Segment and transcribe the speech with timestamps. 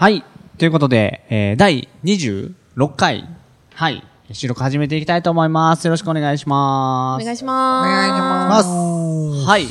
[0.00, 0.22] はい。
[0.58, 2.54] ということで、えー、第26
[2.94, 3.28] 回、
[3.74, 4.06] はい。
[4.30, 5.86] 収録始めていきたいと思います。
[5.86, 7.22] よろしくお願いします。
[7.22, 9.66] お願いしますはい。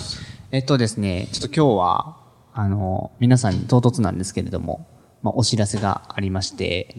[0.52, 2.17] えっとですね、ちょっと今日は、
[2.53, 4.85] あの、皆さんに唐突なんですけれども、
[5.23, 6.94] まあ、お知らせがありまして、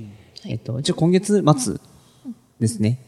[0.47, 1.77] えっと、一応今月末
[2.61, 2.99] ですね、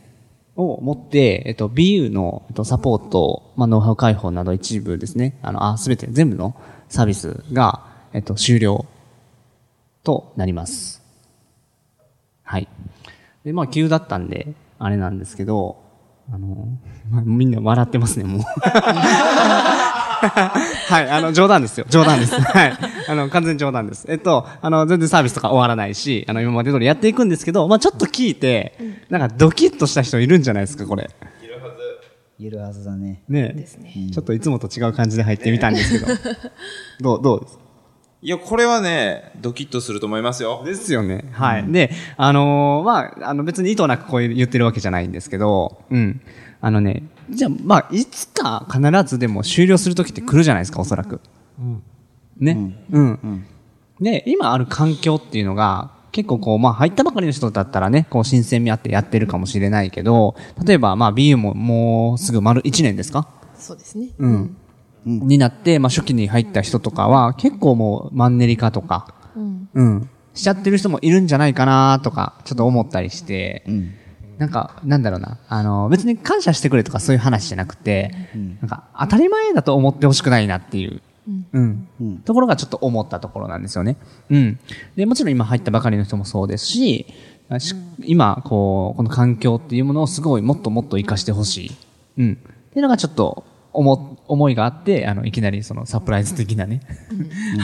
[0.55, 8.85] をもって、えっと、BU の、えっと、サポート、まあ、ノウハウ開放など一部ですね、あの、あ、すべて全部のサービスが、えっと、終了
[10.03, 11.03] となります。
[12.43, 12.69] はい。
[13.45, 15.79] で、まあ、急だったんで、あれなんですけど、
[16.33, 16.69] あの、
[17.11, 18.43] まあ、みんな笑ってますね、もう。
[20.21, 21.87] はい、あの、冗談ですよ。
[21.89, 22.39] 冗談です。
[22.39, 22.73] はい。
[23.09, 24.05] あの、完全に冗談です。
[24.09, 28.75] えっと、あの、全然サービスとか終わらないし、あの、今まで通りやっていくんですけど、まあちょっと聞いて、
[29.09, 31.11] なんかドキッとした人いるんじゃないですか、これ。
[32.39, 33.23] いるはずだね。
[33.29, 33.67] ねえ。
[34.13, 36.07] ちょっといつもと違う感じで入ってみたんですけど。
[37.01, 37.57] どう、どうです？
[37.57, 37.63] か
[38.23, 40.63] いや、これはね、ドキッとすると思いますよ。
[40.65, 41.25] ですよね。
[41.33, 41.73] はい。
[41.73, 46.21] で、あのーまあ、あの別に意図なくこう言ってるわけじゃないんですけど、うん。
[46.61, 51.21] あのね、じゃあ、まあ、いつか必ずでも終了するときって来るじゃないですか、おそらく。
[52.39, 52.75] ね。
[52.91, 53.47] うん。
[54.01, 60.35] で、今ある環境っていうのが、結構こう、まあ入ったばかりの人だったらね、こう新鮮味あってやってるかもしれないけど、
[60.67, 63.29] 例えばまあ BU ももうすぐ丸1年ですか？
[63.57, 64.57] そうですねうん。
[65.05, 69.15] になって、まあ初期に入った人とかは、結構もうマンネリ化とか、
[69.75, 70.09] うん。
[70.35, 73.65] しちゃってる人もいるんじゃないかなとか、ちょっと思ったりして、
[74.39, 75.39] なんか、なんだろうな。
[75.49, 78.11] あの、別に感謝してくれとかそういう話じゃなくて、
[78.61, 81.03] なんか、当たり前だと思ってほしくないなっていう、
[81.53, 81.87] うん。
[82.25, 83.97] ところがちょっと思ったところなんですよね。
[84.31, 84.59] うん。
[84.97, 87.07] で、もちろん今入ったばかりの人もそうですし、
[87.59, 87.75] し
[88.05, 91.71] 今、こう、この環境っていうものをすごいもっともっと活かしてほしい。
[92.19, 92.33] うん。
[92.33, 96.81] っていうのがちょっと、思、思いがあって、あの、いきなりそのサプライズ的なね、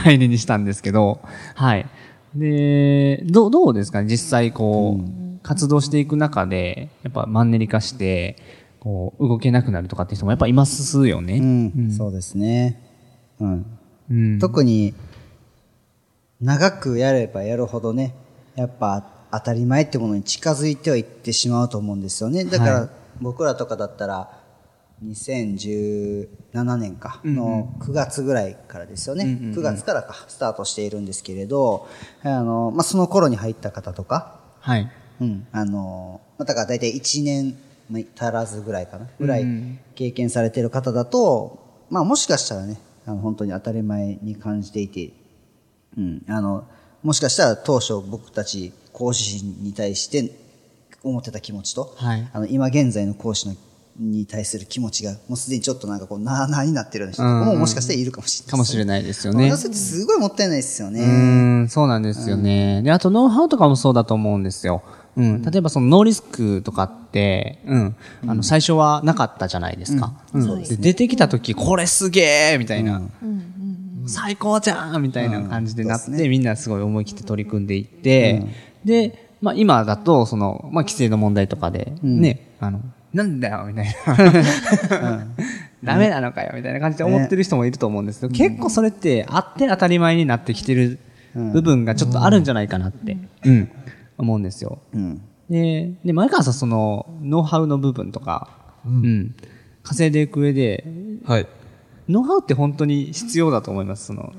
[0.05, 1.21] 入りにしたんですけど、
[1.55, 1.87] はい。
[2.35, 4.09] で、どう、どうですかね？
[4.09, 8.37] 実際こう、活動していく中で、やっぱマンネリ化して、
[8.81, 11.39] こう、動けなくなるとかって人もやっぱいますよね。
[11.39, 12.81] うん、そうですね。
[13.41, 13.67] うん。
[14.11, 14.39] うん。
[14.39, 14.95] 特に、
[16.41, 18.15] 長くやればやるほどね、
[18.55, 22.45] やっぱ当たり前ってものに近づいてはいってしまうと思うんですよね。
[22.45, 22.89] だから、はい
[23.19, 24.36] 僕らとかだったら、
[25.05, 29.25] 2017年かの9月ぐらいからですよね。
[29.25, 31.89] 9月からか、スタートしているんですけれど、
[32.23, 34.91] あの、まあ、その頃に入った方とか、はい。
[35.21, 37.57] うん、あの、まあだから大体1年
[38.19, 39.45] 足らずぐらいかな、ぐらい
[39.95, 41.59] 経験されている方だと、
[41.91, 45.13] まあもしかしたらね、あの本当に当たり前に感じていて、
[45.97, 46.67] うん、あの、
[47.03, 50.33] もしかしたら当初僕たち講師に対して
[51.05, 53.55] 思ってた気持ちと、はいあの今現在の講師の
[53.99, 59.57] に対する気持ちが、もうすでにちょっとなんかこう、なあなあになってるような人とかももしかしたらいるかもしれないね、かもしれないですよね。
[59.57, 61.01] それってすごいもったいないですよね。
[61.01, 61.09] うー
[61.65, 62.83] ん、そうなんですよね。
[62.83, 64.83] で、あとノウハウとかもそうだと思うんですよ。
[65.17, 65.43] うん。
[65.43, 67.97] 例えばそのノーリスクとかって、うん。
[68.27, 70.13] あの、最初はなかったじゃないですか。
[70.35, 70.63] うん。
[70.63, 73.03] で、出てきた時、これすげえみたいな。
[74.07, 78.43] 最高じゃんみたいな感じでなって、みんなすごい思い切って取り組んでいって、
[78.85, 82.81] で、まあ今だと、その、まあ規制の問題とかで、ね、あの、
[83.17, 83.87] なんだよみたい
[84.91, 85.27] な。
[85.83, 90.99] ダメなのかよみたいな感じで思ってる人もいると思うんですけど、結構それってあって当たり前になってきてる
[91.35, 93.71] 部分がちょっとあるんじゃないかなって、うん、
[94.19, 94.81] 思うんですよ。
[94.93, 95.23] うん。
[95.49, 98.51] で、で、前川さんその、ノウハウの部分とか、
[98.85, 99.35] うん、
[99.83, 100.85] 稼いでいく上で、
[101.25, 101.47] はい。
[102.09, 104.33] ノウハウって本当に必要だと思います、その、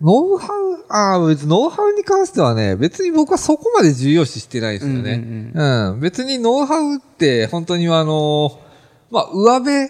[0.00, 5.52] ノウハウ、ああ、別にノウハウに関してはね、別に僕はそこまで重要視してないですよね。
[5.54, 8.60] うん別にノウハウって本当にあの、
[9.10, 9.88] まあ、上辺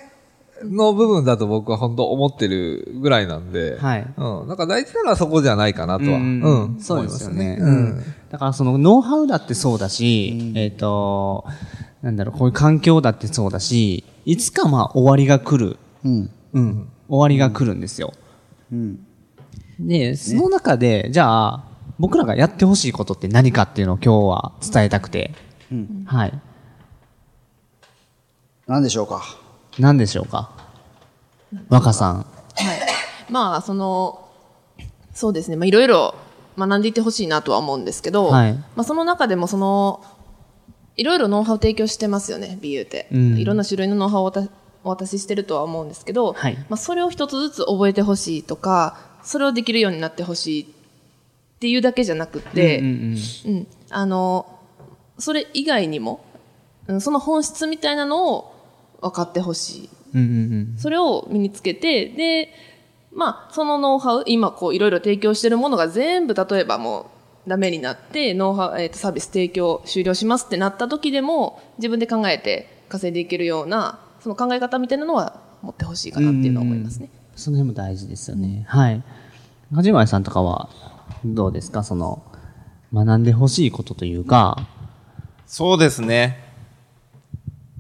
[0.65, 4.49] の部分だと僕は本当思ってるぐらいなんで、はいうん。
[4.49, 6.81] なんか大事なのはそこじゃないかなとは、うんうん。
[6.81, 7.59] そうですよね。
[7.61, 8.15] 思いますうん。
[8.31, 11.45] だからそのノウハウだってそうだし、えっ、と、
[12.03, 15.77] なんだろう、こういう環境だってそうだし、いつかまあ終わりが来る。
[16.05, 16.31] うん。
[16.53, 16.89] うん。
[17.09, 18.13] 終わりが来るんですよ。
[18.73, 19.06] うん。
[19.79, 21.65] で、その中で、じゃあ、
[21.99, 25.33] 僕らがやってほしいことって何かっていうのを今日は伝えたくて。
[26.07, 26.33] はい。
[28.67, 29.23] 何でしょうか？
[29.79, 30.51] 何でしょうか？
[31.69, 32.17] 若さん。
[32.17, 32.27] はい。
[33.31, 34.29] まあ、その、
[35.15, 35.57] そうですね。
[35.57, 36.15] まあ、いろいろ
[36.59, 40.05] 学んでいってほしいなとは思うんですけど、はいまあ、その中でもその、
[40.97, 43.09] いろいろノウハウ提供してますよね、BU って。
[43.13, 44.49] うんいろんな種類のノウハウをお渡
[44.85, 50.67] お渡ししてるとは思うんですけど、はいまあ、それを一つずつ覚えてほしいとか、それをできるようになってほしいっ
[51.59, 54.61] ていうだけじゃなくて、うんうんうん、あの、
[55.19, 56.25] それ以外にも、
[56.87, 58.55] うん、その本質みたいなのを
[59.01, 59.91] 分かってほしい。
[60.15, 62.53] うんうんうんそれを身につけて、で、
[63.13, 67.11] まあ、そのノウハウ、今こういろいろ提供してるものが全部例えばも
[67.47, 77.09] うダメになって、ノウハウ、えっ、と、サービス提供終了しますってなった時でも、自分で考えて稼いでいけるような、その考え方みたいなのは持ってほしいかなっていうのは思いますね。
[77.37, 78.65] その辺も大事ですよね。
[78.69, 79.03] はい。
[79.75, 80.69] 梶前さんとかは、
[81.25, 81.85] どうですか？
[81.85, 82.23] その、
[82.93, 84.67] 学んでほしいことというか、
[85.47, 86.43] そうですね。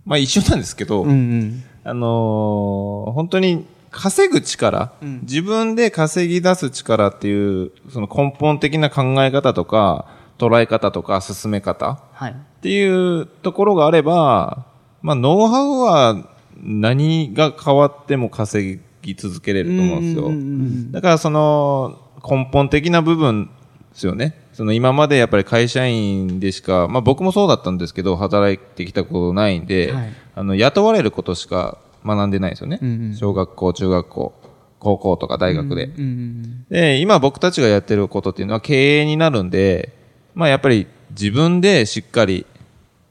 [0.04, 1.64] まあ一緒なんですけど、うんうん。
[1.84, 4.92] あのー本当に稼ぐ力、
[5.22, 10.06] 自分で稼ぎ出す力っていう、その根本的な考え方とか、
[10.38, 12.32] 捉え方とか進め方はい。
[12.32, 14.66] っていうところがあれば、
[15.00, 16.28] まあノウハウは
[16.60, 20.92] 何が変わっても稼ぎ続けれると思うんですよ。
[20.92, 21.98] だからその
[22.28, 23.50] 根本的な部分
[23.92, 24.46] ですよね。
[24.52, 32.78] その今までやっぱり会社員でしか、まあ僕もそうだったんですけど、働いてきたことないんで、はいあの、雇われることしか学んでないですよね。
[32.82, 34.34] んうん小学校、中学校、
[34.78, 35.86] 高校とか大学で。
[35.86, 39.92] うんうんで、今僕たちがやってることっていうのは経営になるんで、
[40.34, 42.46] まあやっぱり自分でしっかり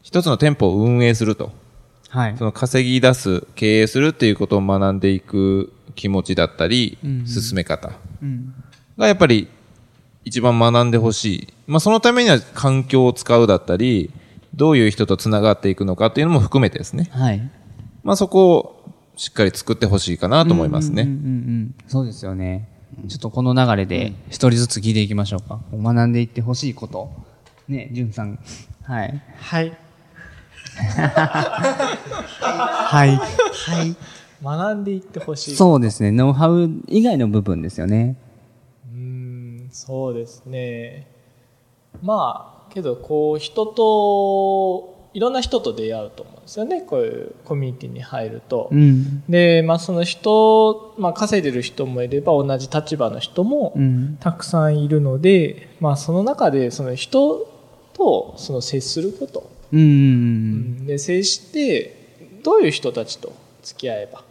[0.02, 1.52] 一つの店舗を運営すると。
[2.10, 2.38] はい。
[2.38, 8.54] その稼ぎ出す、経営するっていうことを学んでいく気持ちだったり、進め方うん。
[8.98, 9.48] がやっぱり
[10.24, 11.48] 一番学んでほしい。
[11.68, 14.12] まあそのためには環境を使うだったり、
[14.54, 17.10] どういう人と繋がっていくのかっていうのも含めてですね。
[17.12, 17.50] はい。
[18.04, 21.04] まあそこをしっかり作ってほしいかなと思いますね。
[21.04, 21.76] うんうんうん。
[21.88, 22.68] そうですよね。
[23.08, 25.60] ちょっとこの流れで一人ずつ聞いていきましょうか。
[25.74, 27.12] 学んでいってほしいこと。
[27.68, 28.40] ね、じゅんさん。
[28.84, 29.22] はい。
[29.38, 29.74] はい。
[32.42, 33.16] はい。
[33.16, 33.96] はい。
[34.44, 35.56] 学んでいってほしい。
[35.56, 36.12] そうですね。
[36.12, 38.18] ノウハウ以外の部分ですよね。
[38.94, 41.08] うーん、そうですね。
[42.02, 46.82] まあ、けど、こう、人と、いろんな人と出会うと思うんですよね。
[46.82, 48.68] こういうコミュニティに入ると。
[48.70, 49.24] うん。
[49.30, 54.18] で、まあ、その人、まあ、稼いでる人もいれば、同じ立場の人もうん。
[54.20, 57.48] たくさんいるので、まあ、その中で、その人
[57.94, 59.50] と、その接すること。
[59.72, 59.90] うんうんう。
[59.90, 60.02] うん
[60.84, 61.96] んで、接して、
[62.44, 63.32] どういう人たちと
[63.66, 64.24] 付き合えば、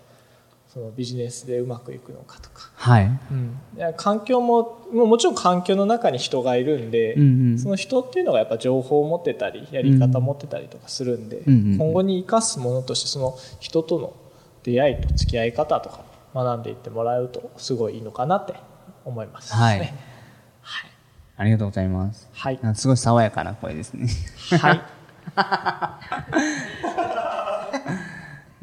[0.72, 2.70] そのビジネスでうまくいくのかとか。
[2.74, 3.04] はい。
[3.30, 7.58] うん、いや環境ももうもちろん環境の中に人がいるんで、うんうん。
[7.58, 11.78] その人っていうのがやっぱ情報を持ってたりやり方を持ってたりとかするんで、うんうん。
[11.78, 14.14] 今後に生かすものとしてその人との
[14.62, 16.04] 出会いと付き合い方とか
[16.34, 18.54] 学んでいってもらうとすごいいいのかなって
[19.04, 19.80] 思います、はい。
[19.80, 19.94] ね
[21.36, 22.28] ありがとうございます。
[22.32, 22.60] はい。
[22.62, 24.08] あすごい爽やかな声ですね。
[24.60, 24.80] はい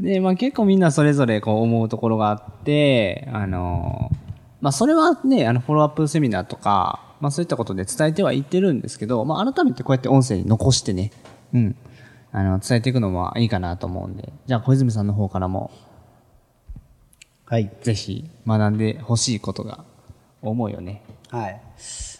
[0.01, 4.11] で、まあ結構みんなそれぞれこう思うところがあって、あの
[4.59, 11.11] まあそれはね、あのフォローアップセミナーとか、まあそういったことで伝えてはいってるんですけど、まあ改めてこうやって音声に残してね、
[11.53, 11.75] うん、
[12.31, 15.71] あの伝えていくのもいいかなと思うんで、じゃあ小泉さんの方からも
[17.51, 17.69] はい。
[17.81, 19.83] ぜひ学んでほしいことが
[20.41, 21.03] 思うよね。
[21.29, 21.61] はい。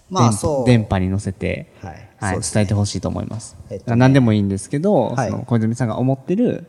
[0.10, 0.66] まあ電そう。
[0.66, 3.56] 電波に乗せて、はいはいね伝えてほしいと思います。
[3.70, 6.68] えっとね何でもいいんですけど、はいその小泉さんが思ってる、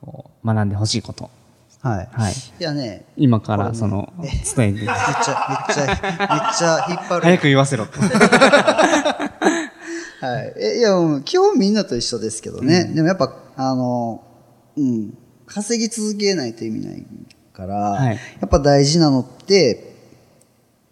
[0.00, 1.28] こう、学んでほしいこと。
[1.80, 2.08] はい。
[2.12, 2.32] はい。
[2.32, 4.30] いやね、今からその、伝
[4.68, 7.22] えて、めっちゃ、めっちゃ、めっちゃ引っ張る。
[7.22, 7.98] 早く言わせろと。
[10.20, 10.54] はい。
[10.56, 12.84] えいや、うん基本みんなと一緒ですけどね。
[12.94, 14.22] でもやっぱ、あの、
[14.76, 17.04] うん、稼ぎ続けないと意味ない
[17.52, 19.96] から、はいやっぱ大事なのって、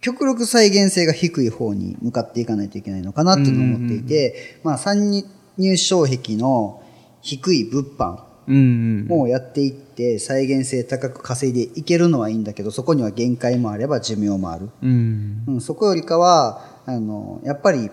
[0.01, 5.11] 極力再現性が低い方に向かっていかないといけないのかなっていうのを思っていて、まあ参
[5.59, 6.83] 入障壁の
[7.23, 14.71] 低い物販うんうやっていって再現性高く稼いでいけるのはいいんだけど、そこには限界もあれば寿命もある。
[14.83, 15.45] うん。
[15.47, 17.91] うん、そこよりかは、あの、やっぱり、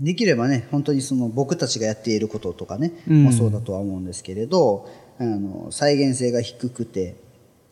[0.00, 7.16] できればね、本当にその僕たちがやっていることとかね、うんもそうだとは思うんですけれど、あの、再現性が低くて、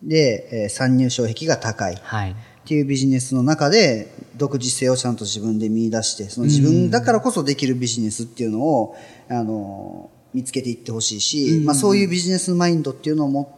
[0.02, 1.98] で、えー参入障壁が高い。
[2.02, 2.30] はい。
[2.30, 2.34] っ
[2.64, 4.06] ていうビジネスの中で
[4.36, 8.96] 独自性をちゃんと自分で見出して、その自分だからこそできるビジネスっていうのを、
[9.28, 13.48] あの、見つけていってほしいし、まあそういうビジネスマインドっていうのを持っ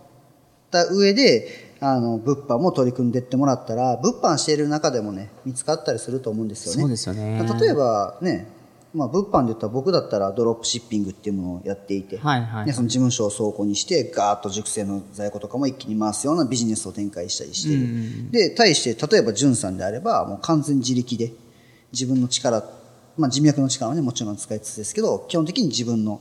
[0.71, 6.81] た上で、あの、物販も取り組んでいってもらったら、物販している中でもね、見つかったりすると思うんですよね。
[6.81, 8.47] そうですよね例えばね、
[8.95, 18.31] まあ物販で言ったら僕だったらドロップシッピングっていうものをやっていて、はいはいね、その事務所を倉庫にして、ガーッと熟成の在庫とかも一気に回すようなビジネスを展開したりしている。
[18.31, 21.33] で、対して、例えば、ジュンさんであれば、もう完全自力で、
[21.93, 22.63] 自分の力、
[23.17, 26.21] まあ人脈の力はね、もちろん使いつつですけど、基本的に自分の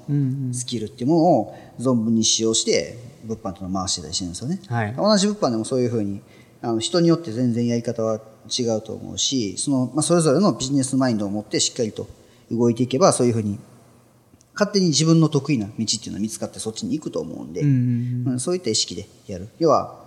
[0.52, 4.60] スキルっていうものを存分に使用して、物販というのを回してたりしてるんですよね。
[4.68, 6.22] はい同じ物販でもそういうふうに、
[6.62, 8.20] あの人によって全然やり方は
[8.50, 12.08] 違うと思うし、その、まあそれぞれのビジネスマインドを持ってしっかりと
[12.52, 13.60] 動いていけば、そういうふうに
[14.54, 19.50] 勝手に自分の得意な道っていうのが見つかってそっちに行くと思うんで、うんそういった意識でやる。
[19.60, 20.03] 要は、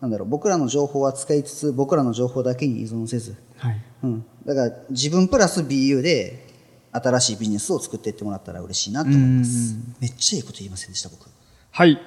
[0.00, 3.80] なんだろう、僕らの情報は使いつつ、僕らの情報だけに依存せず、はい。
[4.04, 4.24] うん。
[4.46, 6.46] だから、自分プラス BU で、
[6.90, 9.76] 新しいビジネスを作っていってもらったら嬉しいなと思います。
[10.00, 11.28] めっちゃいいこと言いませんでした、僕。
[11.70, 12.00] はい。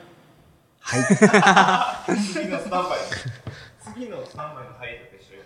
[0.79, 1.03] はい。
[2.33, 2.99] 次のスタンバイ。
[3.93, 5.37] 次のスタンバイの配慮と一緒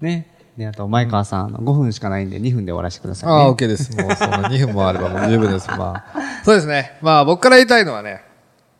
[0.00, 0.34] ね。
[0.56, 3.34] で、あと、前川さん、あの5分しかないんで、2分で終わらせてください、ね。
[3.34, 3.96] ああ、OK です。
[3.96, 5.68] もうその2分もあればもう十分です。
[5.68, 6.42] まあ。
[6.44, 6.98] そうですね。
[7.02, 8.22] まあ僕から言いたいのはね、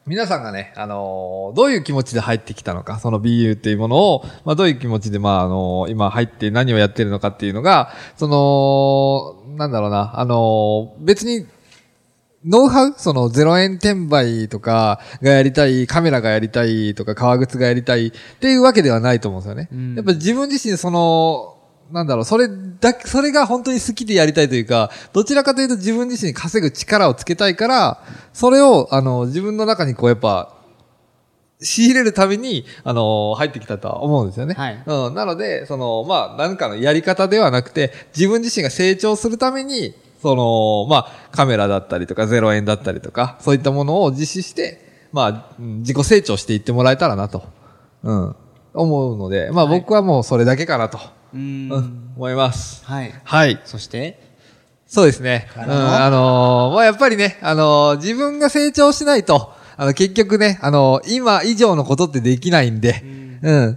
[0.08, 11.46] 皆さんがね、あのーどういう気持ちで入ってきたのか、その BU っていうものを、まあどういう気持ちで、まああのー今入って何をやってるのかっていうのが、その、なんだろうな、あのー別に、
[12.44, 19.68] ノウハウその0円転売とかがやりたい、カメラがやりたいとか革靴がやりたいっていうわけではないと思うんですよね。
[19.96, 21.57] やっぱ自分自身その、
[21.90, 22.48] なんだろう、それ
[22.80, 28.02] だけ、それが本当に好きでやりたいというか、どちらかというと自分自身に稼ぐ力をつけたいから、
[28.32, 30.54] それを、あの、自分の中にこうやっぱ、
[31.60, 34.54] 仕入れるために、あの、入ってきたとは思うんですよね。
[34.54, 35.14] はいうん。
[35.14, 47.42] なので、その、まあ、何かのやり方ではなくて、自分自身が成長するために、その、まあ、カメラだったりとか、0円だったりとか、そういったものを実施して、まあ、うん自己成長していってもらえたらなと、
[48.02, 48.36] うん、
[48.78, 50.98] 思うので、まあ、僕はもうそれだけかなと、
[51.34, 52.84] うんうん、思います。
[52.84, 53.12] はい。
[53.24, 53.60] はい。
[53.64, 54.20] そして、
[54.86, 55.48] そうですね。
[55.56, 63.27] うん、あのーまあ、やっぱりね、あのー自分が成長しないと、あの、結局ね、あのー今以上のことってできないんで、うん。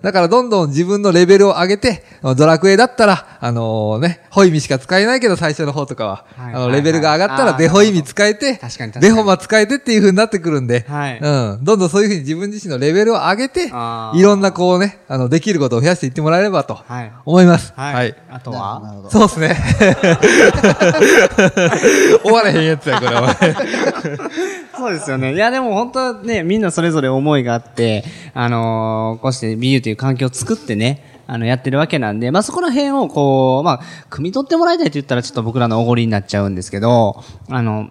[0.02, 2.04] だからどんどん自分のレベルを上げて、
[2.36, 8.60] ドラクエだったら、あのーね、ホイミしか使えないけど最初の方とかは、はいあの、レベルが上がったらデホイミ使えて、
[9.00, 11.64] デホマ使えてっていう風になってくるんで、はいうん。
[11.64, 17.74] どんどんそういう風に自分自身のレベルを上げて、いろんなこうね、あの、できることを増やしていってもらえればと、はい思います。
[17.76, 17.94] はい。
[17.94, 18.82] はいあとは？
[19.10, 19.58] そうですね。
[22.24, 23.36] 終われへんやつや、これは。
[24.82, 25.36] そうですよね。
[25.36, 37.90] いや、でも本当はね、みんなそれぞれ思いがあって、あのーこうして BU という環境を作ってね、あの、やってるわけなんで、まあ、そこら辺をこう、まあ、汲み取ってもらいたいと言ったらちょっと僕らのおごりになっちゃうんですけど、あの、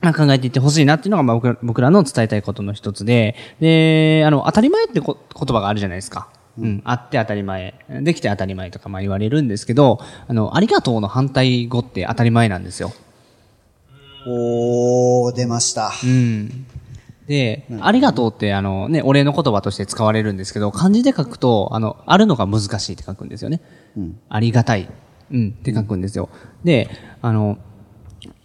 [0.00, 6.28] まあ、考えていってほしいなっていうのが、まあ、僕ら僕らの伝えたいことの一つで、で、あの、当たり前ってこ言葉があるじゃないですか。
[6.58, 12.92] うん、あって当たり前、できて当たり前とかまあ言われるんですけど、あの、ありがとうの反対語って当たり前なんですよ。
[14.26, 15.92] おー、出ました。
[16.04, 16.66] うん。
[17.26, 23.60] で、ありがとうって、あのね、お礼の言葉として使われるんですけど、漢字で書くと、あの、あるのが難しいって書くんですよね。
[24.28, 24.90] ありがたい。
[25.30, 26.28] うん、って書くんですよ。
[26.64, 26.90] で、
[27.22, 27.58] あの、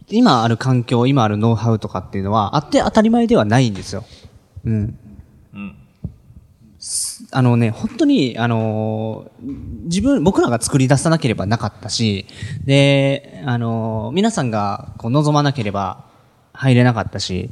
[0.07, 4.05] 今ある環境、今あるノウハウとかっていうのは、あって当たり前ではないんですよ。
[4.65, 4.99] うん。
[7.27, 9.31] すあのね、本当に、あの
[9.85, 12.25] 自分、僕らが作り出さなければなかったし、
[12.65, 16.05] で、あの皆さんがこう望まなければ
[16.53, 17.51] 入れなかったし、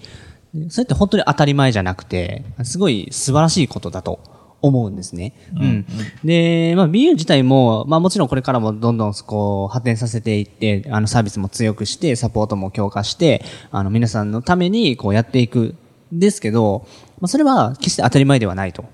[0.70, 4.20] それって本当に当たり前じゃなくて、すごい素晴らしいことだと
[4.62, 5.34] 思うんですね。
[5.60, 5.86] うん。
[6.24, 15.76] で、まあ BU 自体も、まあもちろんこれからもどんどんこう発展させていって、あのサービスも強くして、サポートも強化して、あの皆さんのためにこうやっていく
[16.14, 16.88] んですけど、
[17.20, 18.86] まあそれは決して当たり前ではないと。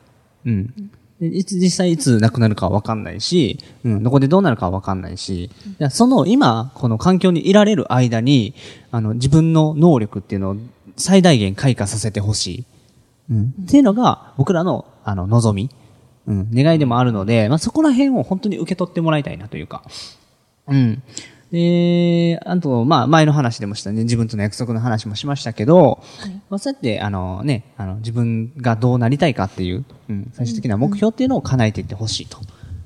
[0.46, 0.92] うん。
[1.20, 8.54] でいつ、実際いつ亡くなるかはわかんないし、うん、どこでどうなるかはわかんないし、いやその今、この環境にいられる間に、
[8.92, 10.56] あの、自分の能力っていうのを
[10.96, 12.66] 最大限開花させてほしい。
[13.32, 13.54] うん。
[13.64, 15.70] っていうのが、僕らの、あの、望み、
[16.28, 19.84] うん、願いでもあるので、まあ、そこら辺を本当に受け取ってもらいたいなというか、
[20.68, 21.04] うん。
[21.52, 26.00] で、あと、まあ、前の話でもしたね、自分との約束の話もしましたけど、
[26.50, 32.38] まあ、そうやって、あのね、あの、自分がどうなりたいかっていう、うん、最終的な目標っていうのを叶えていってほしいと。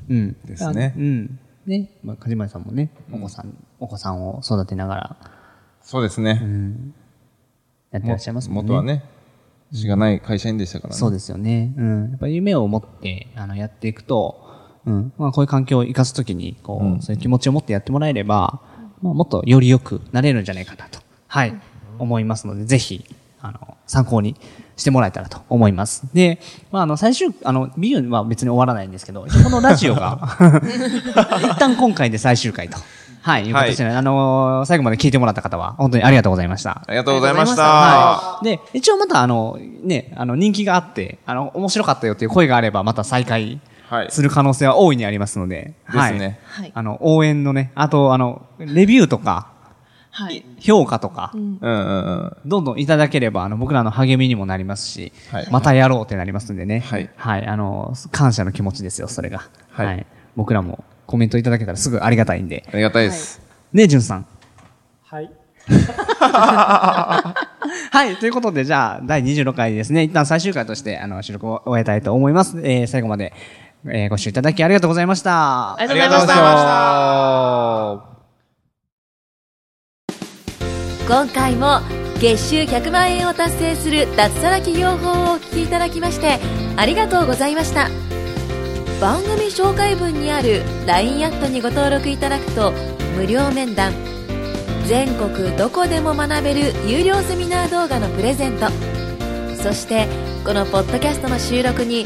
[0.10, 0.36] うん。
[0.46, 1.39] ですねあうん。
[1.65, 5.17] ね、まあ、かじまりさんもね、お子さん、お子さんを育てながら、
[5.82, 6.41] そうですね。
[7.91, 8.72] やってらっしゃいますもんね。
[8.72, 9.03] 元はね、
[9.74, 11.00] しがない会社員でしたからね。
[11.00, 11.74] そうですよね。
[11.77, 12.10] うん。
[12.12, 14.43] やっぱり夢を持って、あの、やっていくと、
[14.86, 15.13] うん。
[15.18, 18.60] まあ、こういう環境を生かすときに、こう、うんそういう気持ちを持ってやってもらえれば、
[19.02, 21.54] まあ、もっとより良くなれるんじゃないかなと、はい、
[22.00, 23.06] 思いますので、ぜひ、
[23.42, 24.36] あの、参考に
[24.78, 26.08] してもらえたらと思います。
[26.13, 26.40] で、
[26.72, 30.38] まあ、あの、最終、あの、ビューは別に終わらないんですけど、このラジオが、
[31.42, 32.78] 一旦今回で最終回と。
[33.22, 36.84] はい、いう形で、あの最後まで聞いてもらった方は、本当にありがとうございました。
[36.86, 37.63] ありがとうございました。
[37.63, 38.46] はい。
[38.46, 43.62] で、一応またあの、ね、あの、人気があって、あの、面白かったよっていう声があれば、また再開はい
[44.10, 45.74] する可能性は大いにありますので。
[45.92, 46.72] ですねはい。
[46.74, 49.52] あの、応援のね、あと、あの、レビューとか、
[50.12, 50.46] はい。
[50.60, 52.50] 評価とか、うんうんうん。
[52.50, 56.82] どんどんいただければ、あの、僕らの励みにもなりますし、はいまたやろうってなりますんでね。
[56.82, 57.46] はいはい。
[57.48, 59.44] あの、感謝の気持ちですよ、それが。
[59.72, 62.64] はい僕らもコメントいただけたらすぐありがたいんで。
[62.72, 63.42] ありがたいです。
[63.72, 64.26] ねえ、じゅんさん。
[65.04, 65.32] はい。
[67.92, 68.16] はい。
[68.18, 70.04] ということで、じゃあ、第26回ですね。
[70.04, 72.60] 一旦最終回として、あの、収録を終えたいと思います。
[72.64, 73.34] えー、最後まで、
[73.86, 75.75] えー、ご視聴いただきありがとうございました。
[75.78, 76.63] ありがとうございまし
[78.08, 78.13] た。
[81.08, 81.82] 今回も
[82.22, 86.40] 月収100万円を達成する脱サラ企業法をお聞きいただきまして
[86.78, 87.90] ありがとうございました
[89.02, 92.72] 番組紹介文にある LINE アットにご登録いただくと
[93.18, 93.92] 無料面談
[94.88, 98.68] 全国どこでも学べる有料セミナー動画のプレゼント
[99.62, 100.08] そして
[100.46, 102.06] このポッドキャストの収録に